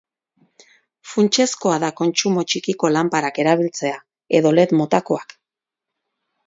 [1.09, 4.01] Funtsezkoa da kontsumo txikiko lanparak erabiltzea,
[4.41, 5.39] edo led motakoak.